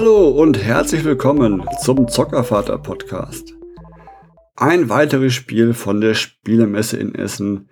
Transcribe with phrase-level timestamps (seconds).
[0.00, 3.56] Hallo und herzlich willkommen zum Zockervater Podcast.
[4.54, 7.68] Ein weiteres Spiel von der Spielemesse in Essen,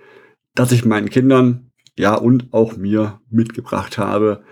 [0.52, 4.42] das ich meinen Kindern, ja und auch mir mitgebracht habe.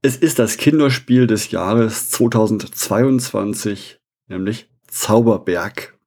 [0.00, 5.98] Es ist das Kinderspiel des Jahres 2022, nämlich Zauberberg.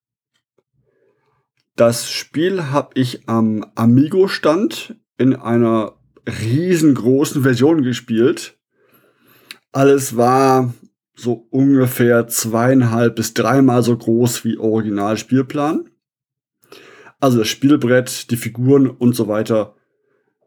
[1.75, 5.93] Das Spiel habe ich am Amigo-Stand in einer
[6.28, 8.57] riesengroßen Version gespielt.
[9.71, 10.74] Alles war
[11.14, 15.89] so ungefähr zweieinhalb bis dreimal so groß wie Originalspielplan.
[17.20, 19.75] Also das Spielbrett, die Figuren und so weiter.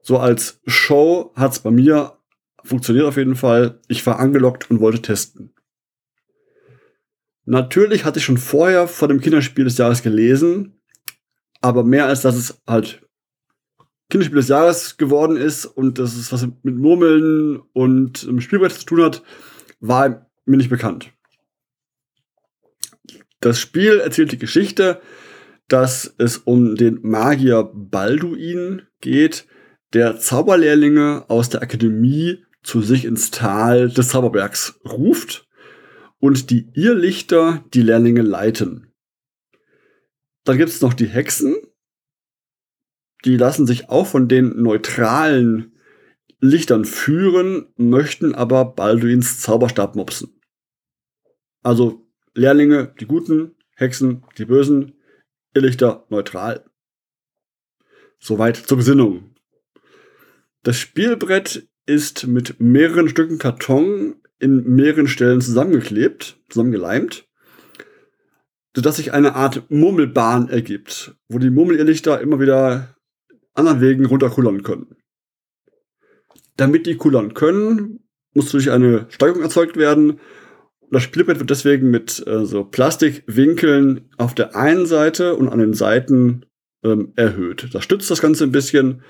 [0.03, 2.19] So als Show hat's bei mir
[2.65, 3.81] funktioniert auf jeden Fall.
[3.89, 5.55] Ich war angelockt und wollte testen.
[7.45, 10.81] Natürlich hatte ich schon vorher vor dem Kinderspiel des Jahres gelesen,
[11.61, 13.07] aber mehr als dass es halt
[14.11, 18.87] Kinderspiel des Jahres geworden ist und das ist was mit Murmeln und im Spielbrett zu
[18.87, 19.23] tun hat,
[19.81, 21.13] war mir nicht bekannt.
[23.41, 25.01] Das Spiel erzählt die Geschichte,
[25.69, 29.47] dass es um den Magier Balduin geht,
[29.93, 35.47] der Zauberlehrlinge aus der Akademie zu sich ins Tal des Zauberbergs ruft
[36.19, 38.93] und die Irrlichter die Lehrlinge leiten.
[40.45, 41.55] Dann gibt es noch die Hexen,
[43.25, 45.74] die lassen sich auch von den neutralen
[46.45, 50.41] Lichtern führen, möchten aber Balduins Zauberstab mopsen.
[51.63, 54.93] Also Lehrlinge, die Guten, Hexen, die Bösen,
[55.55, 56.65] Irrlichter, neutral.
[58.19, 59.35] Soweit zur Besinnung.
[60.63, 67.27] Das Spielbrett ist mit mehreren Stücken Karton in mehreren Stellen zusammengeklebt, zusammengeleimt,
[68.77, 72.95] sodass sich eine Art Murmelbahn ergibt, wo die Murmelirrlichter immer wieder
[73.55, 74.97] anderen Wegen runterkullern können.
[76.57, 78.01] Damit die kullern können,
[78.33, 80.21] muss durch eine Steuerung erzeugt werden.
[80.91, 85.75] Das Spielbrett wird deswegen mit äh, so Plastikwinkeln auf der einen Seite und an den
[85.75, 86.47] Seiten
[86.85, 87.69] ähm, erhöht.
[87.73, 89.03] Das stützt das Ganze ein bisschen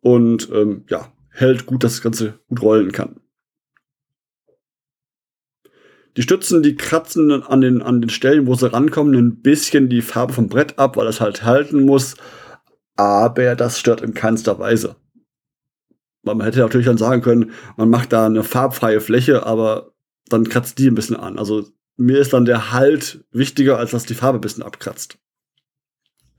[0.00, 3.20] und ähm, ja, hält gut, dass das Ganze gut rollen kann.
[6.16, 10.02] Die Stützen, die kratzen an den, an den Stellen, wo sie rankommen, ein bisschen die
[10.02, 12.16] Farbe vom Brett ab, weil das halt halten muss
[12.98, 14.96] aber das stört in keinster Weise.
[16.34, 19.92] Man hätte natürlich dann sagen können, man macht da eine farbfreie Fläche, aber
[20.28, 21.38] dann kratzt die ein bisschen an.
[21.38, 21.66] Also
[21.96, 25.18] mir ist dann der Halt wichtiger, als dass die Farbe ein bisschen abkratzt.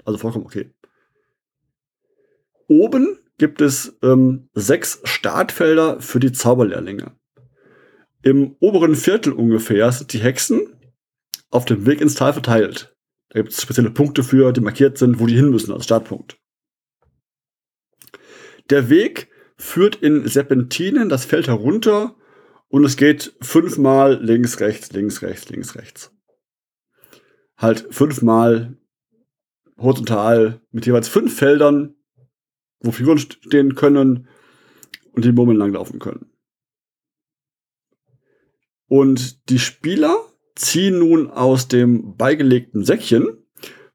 [0.06, 0.72] Also vollkommen okay.
[2.68, 7.16] Oben gibt es ähm, sechs Startfelder für die Zauberlehrlinge.
[8.22, 10.76] Im oberen Viertel ungefähr sind die Hexen
[11.50, 12.96] auf dem Weg ins Tal verteilt.
[13.30, 16.38] Da gibt es spezielle Punkte für, die markiert sind, wo die hin müssen als Startpunkt.
[18.70, 19.30] Der Weg
[19.60, 22.16] führt in Serpentinen das Feld herunter
[22.70, 26.12] und es geht fünfmal links, rechts, links, rechts, links, rechts.
[27.58, 28.78] Halt fünfmal
[29.78, 31.96] horizontal mit jeweils fünf Feldern,
[32.80, 34.28] wo Figuren stehen können
[35.12, 36.32] und die Murmeln langlaufen können.
[38.88, 40.26] Und die Spieler
[40.56, 43.44] ziehen nun aus dem beigelegten Säckchen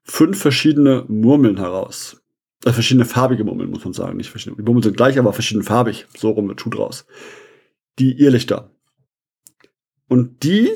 [0.03, 2.21] fünf verschiedene Murmeln heraus.
[2.65, 4.17] Äh, verschiedene farbige Murmeln, muss man sagen.
[4.17, 4.57] Nicht verschiedene.
[4.57, 6.07] Die Murmeln sind gleich, aber verschieden farbig.
[6.17, 7.05] So rum mit Schuh draus.
[7.99, 8.71] Die Irrlichter.
[10.09, 10.71] Und die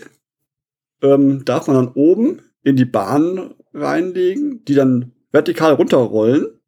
[1.01, 6.59] ähm, darf man dann oben in die Bahn reinlegen, die dann vertikal runterrollen.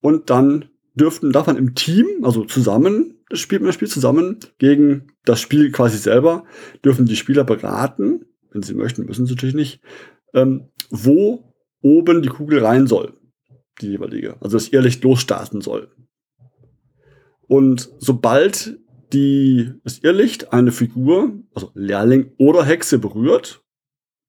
[0.00, 4.38] Und dann dürften, darf man im Team, also zusammen, das spielt man das Spiel zusammen,
[4.58, 6.44] gegen das Spiel quasi selber,
[6.84, 9.80] dürfen die Spieler beraten, wenn sie möchten, müssen sie natürlich nicht,
[10.34, 11.47] ähm, wo
[11.82, 13.14] oben die Kugel rein soll,
[13.80, 14.36] die jeweilige.
[14.40, 15.90] Also das Irrlicht losstarten soll.
[17.46, 18.78] Und sobald
[19.12, 23.62] die, das Irrlicht eine Figur, also Lehrling oder Hexe berührt,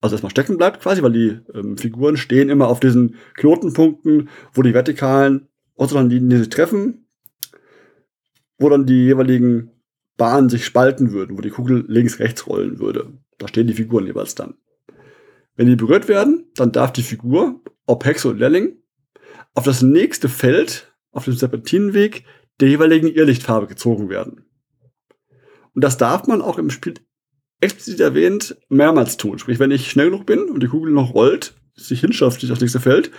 [0.01, 4.61] also erstmal stecken bleibt quasi, weil die ähm, Figuren stehen immer auf diesen Knotenpunkten, wo
[4.61, 7.05] die vertikalen Linien sich treffen,
[8.57, 9.71] wo dann die jeweiligen
[10.17, 13.13] Bahnen sich spalten würden, wo die Kugel links, rechts rollen würde.
[13.37, 14.55] Da stehen die Figuren jeweils dann.
[15.59, 18.77] Wenn die berührt werden, dann darf die Figur, ob Hexe oder Lehrling,
[19.53, 22.23] auf das nächste Feld auf dem Serpentinenweg
[22.61, 24.45] der jeweiligen Irrlichtfarbe gezogen werden.
[25.73, 26.93] Und das darf man auch im Spiel
[27.59, 29.37] explizit erwähnt mehrmals tun.
[29.37, 32.61] Sprich, wenn ich schnell genug bin und die Kugel noch rollt, sich hinschafft, sich aufs
[32.61, 33.11] nächste Feld,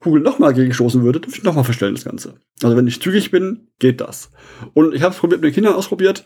[0.00, 2.36] Kugel nochmal gegenstoßen würde, darf ich nochmal verstellen das Ganze.
[2.62, 4.30] Also wenn ich zügig bin, geht das.
[4.72, 6.24] Und ich habe es probiert mit den Kindern ausprobiert.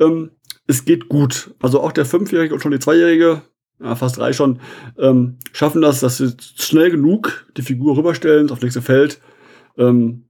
[0.00, 0.30] Ähm,
[0.66, 1.54] es geht gut.
[1.60, 3.42] Also auch der Fünfjährige und schon die Zweijährige
[3.80, 4.60] ja, fast drei schon,
[4.98, 9.20] ähm, schaffen das, dass sie schnell genug die Figur rüberstellen aufs nächste Feld,
[9.76, 10.24] ähm,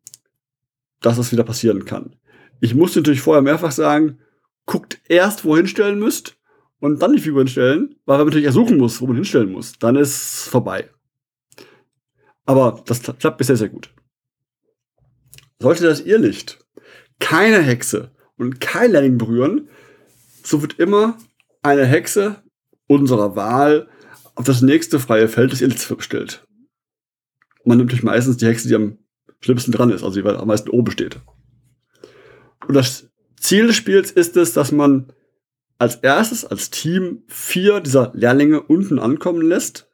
[1.00, 2.16] dass das wieder passieren kann.
[2.60, 4.18] Ich musste natürlich vorher mehrfach sagen,
[4.66, 6.36] guckt erst, wo ihr hinstellen müsst
[6.80, 9.78] und dann die Figur hinstellen, weil man natürlich ersuchen muss, wo man hinstellen muss.
[9.78, 10.88] Dann ist vorbei.
[12.46, 13.90] Aber das klappt bisher sehr gut.
[15.58, 16.64] Sollte das Irrlicht
[17.20, 19.68] keine Hexe und kein Lehrling berühren,
[20.42, 21.16] so wird immer
[21.62, 22.42] eine Hexe
[22.86, 23.88] unserer Wahl
[24.34, 26.46] auf das nächste freie Feld des Irrlichts bestellt.
[27.64, 28.98] Man nimmt natürlich meistens die Hexe, die am
[29.40, 31.20] schlimmsten dran ist, also die am meisten oben steht.
[32.66, 35.12] Und das Ziel des Spiels ist es, dass man
[35.78, 39.90] als erstes als Team vier dieser Lehrlinge unten ankommen lässt.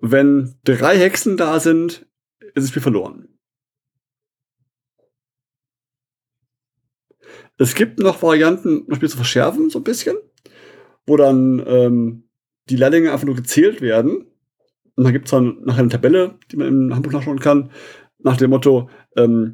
[0.00, 2.06] Wenn drei Hexen da sind,
[2.54, 3.28] ist das Spiel verloren.
[7.58, 10.16] Es gibt noch Varianten, das Spiel zu verschärfen, so ein bisschen,
[11.06, 12.24] wo dann ähm,
[12.68, 14.26] die Lehrlinge einfach nur gezählt werden.
[14.96, 17.70] Und dann gibt es dann nachher eine Tabelle, die man im Handbuch nachschauen kann,
[18.18, 19.52] nach dem Motto, ähm,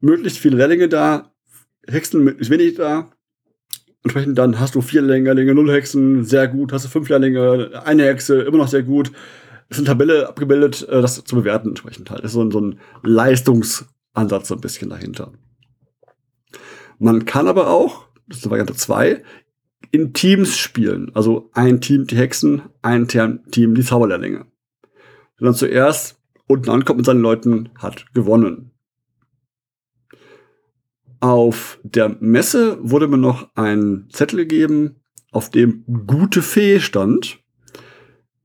[0.00, 1.32] möglichst viele Lehrlinge da,
[1.86, 3.10] Hexen möglichst wenig da.
[4.04, 8.04] Entsprechend dann hast du vier Lehrlinge, null Hexen, sehr gut, hast du fünf Lehrlinge, eine
[8.04, 9.12] Hexe, immer noch sehr gut.
[9.68, 12.24] Es ist eine Tabelle abgebildet, äh, das zu bewerten entsprechend halt.
[12.24, 15.32] Das ist so ein, so ein Leistungsansatz so ein bisschen dahinter.
[16.98, 19.22] Man kann aber auch, das ist Variante 2,
[19.92, 21.12] in Teams spielen.
[21.14, 24.46] Also ein Team die Hexen, ein Team die Zauberlehrlinge.
[25.38, 26.18] Wer dann zuerst
[26.48, 28.72] unten ankommt mit seinen Leuten, hat gewonnen.
[31.20, 34.96] Auf der Messe wurde mir noch ein Zettel gegeben,
[35.30, 37.38] auf dem gute Fee stand.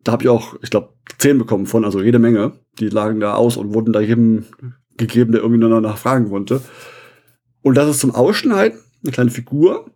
[0.03, 2.59] Da habe ich auch, ich glaube, zehn bekommen von, also jede Menge.
[2.79, 4.45] Die lagen da aus und wurden da jedem
[4.97, 6.61] gegeben, der irgendwie nur nach fragen wollte.
[7.61, 9.91] Und das ist zum Ausschneiden eine kleine Figur,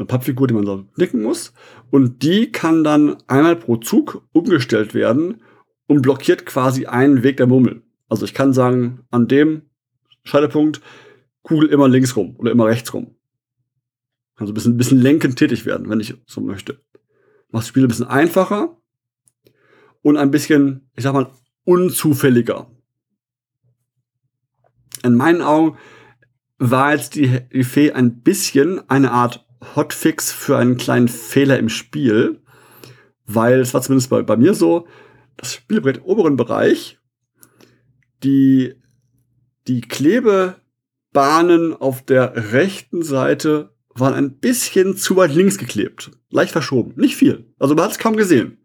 [0.00, 1.52] eine Pappfigur, die man so knicken muss.
[1.90, 5.42] Und die kann dann einmal pro Zug umgestellt werden
[5.86, 7.82] und blockiert quasi einen Weg der Murmel.
[8.08, 9.62] Also ich kann sagen, an dem
[10.24, 10.80] Scheidepunkt
[11.42, 13.14] Kugel immer links rum oder immer rechts rum.
[14.36, 16.80] Also ein bisschen, bisschen lenkend tätig werden, wenn ich so möchte.
[17.50, 18.76] Macht das Spiel ein bisschen einfacher
[20.02, 21.30] und ein bisschen, ich sag mal,
[21.64, 22.70] unzufälliger.
[25.02, 25.76] In meinen Augen
[26.58, 29.46] war jetzt die, die Fee ein bisschen eine Art
[29.76, 32.40] Hotfix für einen kleinen Fehler im Spiel,
[33.26, 34.86] weil es war zumindest bei, bei mir so,
[35.36, 36.98] das Spielbrett oberen Bereich,
[38.22, 38.74] die,
[39.66, 46.10] die Klebebahnen auf der rechten Seite waren ein bisschen zu weit links geklebt.
[46.30, 46.94] Leicht verschoben.
[46.96, 47.52] Nicht viel.
[47.58, 48.58] Also man hat es kaum gesehen.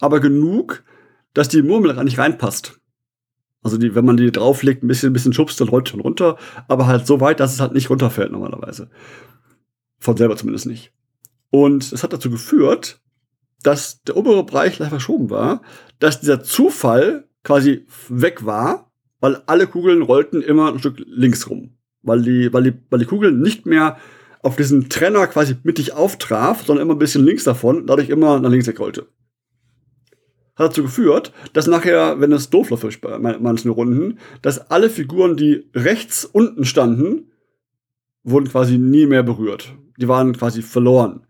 [0.00, 0.84] Aber genug,
[1.32, 2.80] dass die Murmel nicht reinpasst.
[3.62, 6.36] Also die, wenn man die drauflegt, ein bisschen, ein bisschen schubst, dann rollt schon runter,
[6.68, 8.90] aber halt so weit, dass es halt nicht runterfällt normalerweise.
[10.04, 10.92] Von selber zumindest nicht.
[11.48, 13.00] Und es hat dazu geführt,
[13.62, 15.62] dass der obere Bereich leicht verschoben war,
[15.98, 21.78] dass dieser Zufall quasi weg war, weil alle Kugeln rollten immer ein Stück links rum.
[22.02, 23.96] Weil die, weil die, weil die Kugel nicht mehr
[24.42, 28.50] auf diesen Trenner quasi mittig auftraf, sondern immer ein bisschen links davon, dadurch immer nach
[28.50, 29.06] links wegrollte
[30.56, 35.36] hat dazu geführt, dass nachher, wenn es doof läuft bei manchen Runden, dass alle Figuren,
[35.36, 37.32] die rechts unten standen,
[38.24, 39.74] wurden quasi nie mehr berührt.
[39.98, 41.20] Die waren quasi verloren.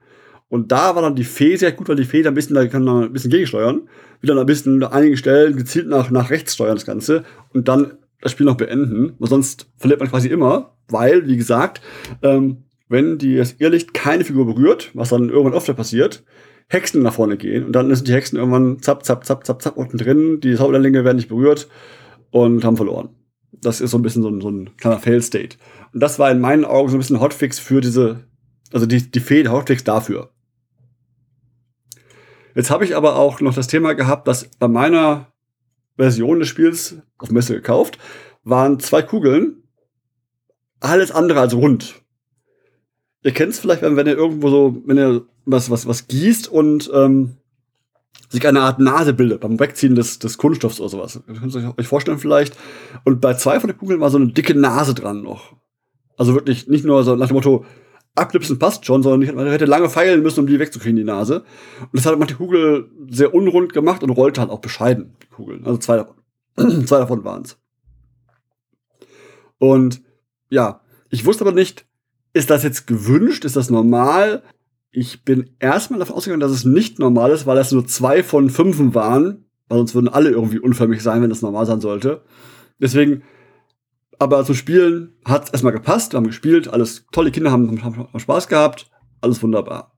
[0.48, 2.66] Und da war dann die Fee sehr gut, weil die Fee da ein bisschen, da
[2.66, 3.88] kann man ein bisschen gegensteuern,
[4.20, 7.94] wieder ein bisschen an einigen Stellen gezielt nach, nach rechts steuern das Ganze und dann
[8.20, 9.14] das Spiel noch beenden.
[9.18, 11.80] Weil sonst verliert man quasi immer, weil, wie gesagt,
[12.22, 16.22] ähm, wenn die, das Irrlicht keine Figur berührt, was dann irgendwann öfter passiert,
[16.68, 17.64] Hexen nach vorne gehen.
[17.64, 20.40] Und dann sind die Hexen irgendwann zapp, zapp, zapp, zapp, zapp unten drin.
[20.40, 21.68] Die Zauberlinge werden nicht berührt
[22.30, 23.10] und haben verloren.
[23.60, 25.56] Das ist so ein bisschen so ein, so ein kleiner Fail-State.
[25.92, 28.24] Und das war in meinen Augen so ein bisschen Hotfix für diese,
[28.72, 30.30] also die, die Fee, der Hotfix dafür.
[32.54, 35.32] Jetzt habe ich aber auch noch das Thema gehabt, dass bei meiner
[35.96, 37.98] Version des Spiels auf Messe gekauft,
[38.42, 39.62] waren zwei Kugeln,
[40.80, 42.02] alles andere als rund.
[43.22, 46.48] Ihr kennt es vielleicht, wenn, wenn ihr irgendwo so, wenn ihr was, was, was gießt
[46.48, 47.36] und ähm,
[48.28, 51.20] sich eine Art Nase bildet beim Wegziehen des, des Kunststoffs oder sowas.
[51.26, 52.56] Könnt ihr euch vorstellen vielleicht.
[53.04, 55.54] Und bei zwei von den Kugeln war so eine dicke Nase dran noch.
[56.16, 57.64] Also wirklich nicht nur so nach dem Motto,
[58.14, 61.44] abknipsen passt schon, sondern man hätte lange feilen müssen, um die wegzukriegen, die Nase.
[61.80, 65.28] Und das hat man die Kugel sehr unrund gemacht und rollte halt auch bescheiden, die
[65.28, 65.64] Kugeln.
[65.64, 66.16] Also zwei davon,
[66.86, 67.58] zwei davon waren es.
[69.58, 70.02] Und
[70.50, 70.80] ja,
[71.10, 71.86] ich wusste aber nicht,
[72.32, 73.44] ist das jetzt gewünscht?
[73.44, 74.42] Ist das normal?
[74.96, 78.48] Ich bin erstmal davon ausgegangen, dass es nicht normal ist, weil das nur zwei von
[78.48, 79.44] fünfen waren.
[79.68, 82.22] Weil sonst würden alle irgendwie unförmig sein, wenn das normal sein sollte.
[82.78, 83.24] Deswegen,
[84.20, 86.12] aber zu Spielen hat es erstmal gepasst.
[86.12, 88.88] Wir haben gespielt, alles tolle Kinder haben, haben, haben Spaß gehabt,
[89.20, 89.96] alles wunderbar.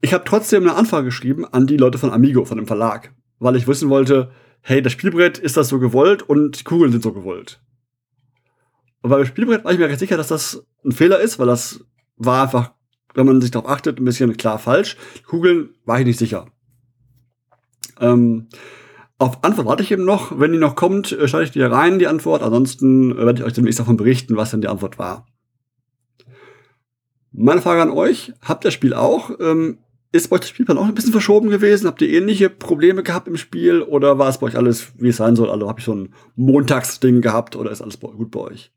[0.00, 3.54] Ich habe trotzdem eine Anfrage geschrieben an die Leute von Amigo, von dem Verlag, weil
[3.54, 7.12] ich wissen wollte, hey, das Spielbrett, ist das so gewollt und die Kugeln sind so
[7.12, 7.62] gewollt.
[9.02, 11.84] Und beim Spielbrett war ich mir recht sicher, dass das ein Fehler ist, weil das
[12.16, 12.74] war einfach,
[13.14, 14.96] wenn man sich darauf achtet, ein bisschen klar falsch.
[15.26, 16.46] Kugeln war ich nicht sicher.
[18.00, 18.48] Ähm,
[19.18, 20.38] auf Antwort warte ich eben noch.
[20.38, 22.42] Wenn die noch kommt, äh, schalte ich die rein, die Antwort.
[22.42, 25.26] Ansonsten äh, werde ich euch demnächst davon berichten, was denn die Antwort war.
[27.32, 29.30] Meine Frage an euch, habt ihr das Spiel auch?
[29.40, 29.78] Ähm,
[30.12, 31.88] ist bei euch das Spielplan auch ein bisschen verschoben gewesen?
[31.88, 33.82] Habt ihr ähnliche Probleme gehabt im Spiel?
[33.82, 35.50] Oder war es bei euch alles, wie es sein soll?
[35.50, 38.72] Also habe ich so ein Montagsding gehabt oder ist alles gut bei euch?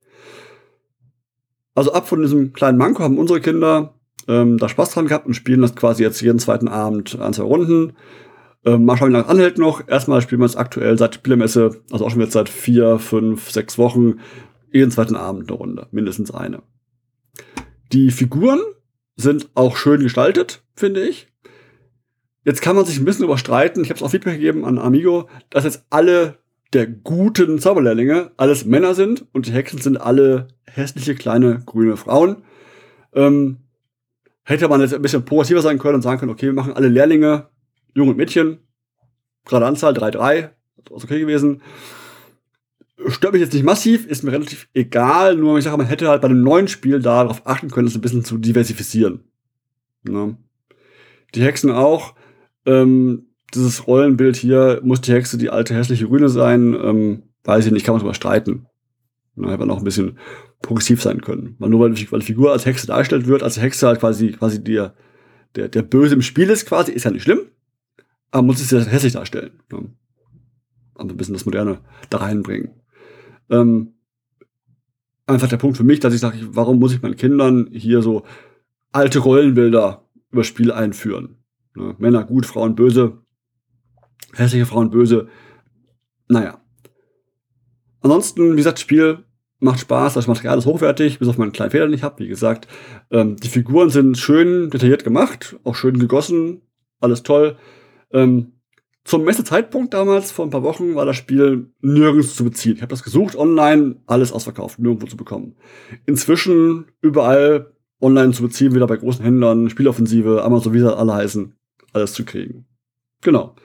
[1.75, 3.93] Also ab von diesem kleinen Manko haben unsere Kinder
[4.27, 7.43] ähm, da Spaß dran gehabt und spielen das quasi jetzt jeden zweiten Abend ein, zwei
[7.43, 7.93] Runden.
[8.65, 9.87] Ähm, mal schauen, wie lange es anhält noch.
[9.87, 13.77] Erstmal spielen wir es aktuell seit Spielemesse, also auch schon jetzt seit vier, fünf, sechs
[13.77, 14.19] Wochen,
[14.71, 16.61] jeden zweiten Abend eine Runde, mindestens eine.
[17.93, 18.59] Die Figuren
[19.15, 21.27] sind auch schön gestaltet, finde ich.
[22.43, 23.83] Jetzt kann man sich ein bisschen überstreiten.
[23.83, 26.37] Ich habe es auch Feedback gegeben an Amigo, dass jetzt alle
[26.73, 32.43] der guten Zauberlehrlinge alles Männer sind und die Hexen sind alle hässliche kleine grüne Frauen.
[33.13, 33.57] Ähm,
[34.47, 36.87] hätte man jetzt ein bisschen progressiver sein können und sagen können, okay, wir machen alle
[36.87, 37.49] Lehrlinge
[37.93, 38.59] Jung und Mädchen,
[39.45, 40.49] gerade Anzahl 3-3,
[40.85, 41.61] das ist okay gewesen.
[43.07, 46.21] Stört mich jetzt nicht massiv, ist mir relativ egal, nur ich sage, man hätte halt
[46.21, 49.25] bei einem neuen Spiel darauf achten können, es ein bisschen zu diversifizieren.
[50.07, 50.35] Ja.
[51.35, 52.15] Die Hexen auch.
[52.65, 56.73] Ähm, dieses Rollenbild hier, muss die Hexe die alte hässliche Grüne sein?
[56.73, 58.65] Ähm, weiß ich nicht, kann man drüber streiten.
[59.35, 60.17] Da hätte man auch ein bisschen
[60.61, 61.55] progressiv sein können.
[61.59, 64.63] Weil nur weil, weil die Figur als Hexe dargestellt wird, als Hexe halt quasi, quasi
[64.63, 64.95] der,
[65.55, 67.41] der, der Böse im Spiel ist quasi, ist ja nicht schlimm
[68.31, 69.51] aber muss es ja hässlich darstellen.
[69.71, 69.89] Ne?
[70.95, 72.71] Also ein bisschen das Moderne da reinbringen.
[73.49, 73.93] Ähm,
[75.25, 78.25] einfach der Punkt für mich, dass ich sage, warum muss ich meinen Kindern hier so
[78.91, 81.37] alte Rollenbilder über Spiel einführen?
[81.75, 81.95] Ne?
[81.97, 83.21] Männer gut, Frauen böse,
[84.33, 85.29] hässliche Frauen böse.
[86.27, 86.61] Naja.
[88.01, 89.25] Ansonsten, wie gesagt, Spiel
[89.59, 92.23] macht Spaß, das Material ist hochwertig, bis auf meinen kleinen Fehler, den ich habe.
[92.23, 92.67] Wie gesagt,
[93.11, 96.61] ähm, die Figuren sind schön detailliert gemacht, auch schön gegossen,
[96.99, 97.57] alles toll.
[98.11, 98.53] Ähm,
[99.03, 102.75] zum Messezeitpunkt damals, vor ein paar Wochen, war das Spiel nirgends zu beziehen.
[102.75, 105.55] Ich habe das gesucht, online, alles ausverkauft, nirgendwo zu bekommen.
[106.05, 107.71] Inzwischen überall
[108.01, 111.55] online zu beziehen, wieder bei großen Händlern, Spieloffensive, Amazon, wie sie alle heißen,
[111.93, 112.65] alles zu kriegen.
[113.21, 113.55] Genau.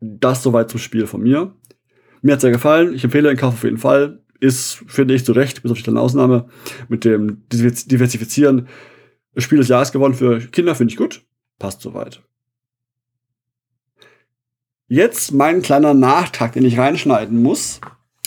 [0.00, 1.56] Das soweit zum Spiel von mir.
[2.22, 2.94] Mir hat sehr gefallen.
[2.94, 4.22] Ich empfehle den Kauf auf jeden Fall.
[4.40, 6.48] Ist, finde ich, zu Recht, bis auf die kleine Ausnahme,
[6.88, 8.68] mit dem Diversifizieren.
[9.36, 11.22] Spiel des Jahres gewonnen für Kinder, finde ich gut.
[11.58, 12.22] Passt soweit.
[14.88, 17.80] Jetzt mein kleiner Nachtrag, den ich reinschneiden muss.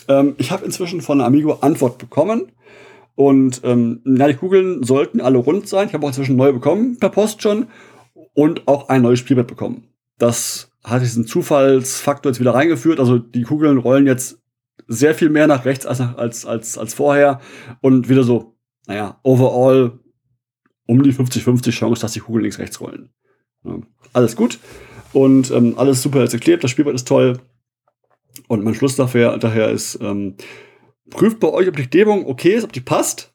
[0.07, 2.51] Ähm, ich habe inzwischen von Amigo Antwort bekommen.
[3.15, 5.87] Und ähm, ja, die Kugeln sollten alle rund sein.
[5.87, 7.67] Ich habe auch inzwischen neue bekommen, per Post schon.
[8.33, 9.87] Und auch ein neues Spielbrett bekommen.
[10.17, 12.99] Das hat diesen Zufallsfaktor jetzt wieder reingeführt.
[12.99, 14.40] Also die Kugeln rollen jetzt
[14.87, 17.39] sehr viel mehr nach rechts als, als, als, als vorher.
[17.81, 18.55] Und wieder so,
[18.87, 19.99] naja, overall
[20.87, 23.09] um die 50-50 Chance, dass die Kugeln links rechts rollen.
[23.63, 23.79] Ja,
[24.13, 24.59] alles gut.
[25.13, 27.39] Und ähm, alles super als erklärt, das Spielbrett ist toll.
[28.47, 30.35] Und mein Schluss dafür, daher ist, ähm,
[31.09, 33.33] prüft bei euch, ob die Dämung okay ist, ob die passt.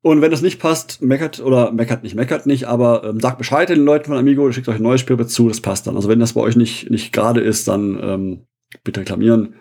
[0.00, 3.68] Und wenn das nicht passt, meckert oder meckert nicht, meckert nicht, aber ähm, sagt Bescheid
[3.68, 5.94] den Leuten von Amigo, schickt euch ein neues Spielbrett zu, das passt dann.
[5.94, 8.46] Also wenn das bei euch nicht, nicht gerade ist, dann ähm,
[8.82, 9.54] bitte reklamieren.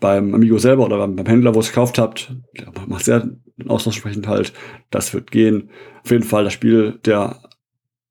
[0.00, 2.34] Beim Amigo selber oder beim, Händler, wo ihr es gekauft habt,
[2.86, 3.28] macht sehr
[3.66, 4.52] entsprechend halt,
[4.90, 5.70] das wird gehen.
[6.02, 7.42] Auf jeden Fall das Spiel der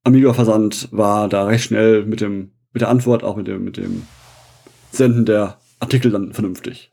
[0.04, 4.02] Amiga-Versand war da recht schnell mit dem, mit der Antwort, auch mit dem, mit dem
[4.92, 6.92] Senden der Artikel dann vernünftig.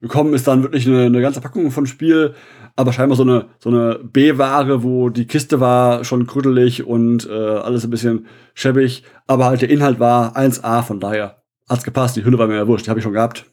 [0.00, 2.34] Gekommen ist dann wirklich eine, eine ganze Packung von Spiel,
[2.76, 7.32] aber scheinbar so eine, so eine B-Ware, wo die Kiste war schon krüttelig und äh,
[7.32, 12.16] alles ein bisschen schäbig, aber halt der Inhalt war 1A, von daher hat's gepasst.
[12.16, 13.46] Die Hülle war mir ja wurscht, die habe ich schon gehabt.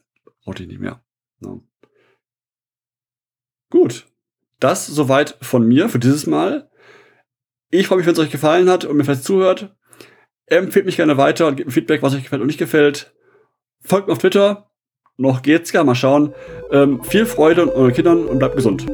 [0.44, 1.02] Brauchte ich nicht mehr.
[1.40, 1.60] Ja.
[3.70, 4.06] Gut.
[4.60, 6.70] Das soweit von mir für dieses Mal.
[7.70, 9.74] Ich freue mich, wenn es euch gefallen hat und mir vielleicht zuhört.
[10.46, 13.14] Empfehlt mich gerne weiter und gebt mir Feedback, was euch gefällt und nicht gefällt.
[13.80, 14.70] Folgt mir auf Twitter.
[15.16, 16.34] Noch geht's ja, mal schauen.
[16.70, 18.86] Ähm, viel Freude an euren Kindern und bleibt gesund.